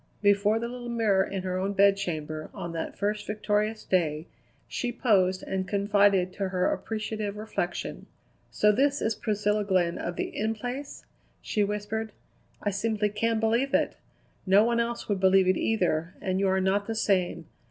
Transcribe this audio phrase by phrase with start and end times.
[0.23, 4.25] Before the little mirror in her own bedchamber, on that first victorious day,
[4.67, 8.07] she posed and confided to her appreciative reflection.
[8.49, 11.05] "So this is Priscilla Glenn of the In Place?"
[11.39, 12.13] she whispered.
[12.63, 13.95] "I simply can't believe it!
[14.47, 17.45] No one else would believe it either; and you are not the same.